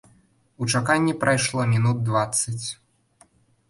У 0.61 0.69
чаканні 0.77 1.13
прайшло 1.25 1.69
мінут 1.77 2.03
дваццаць. 2.11 2.61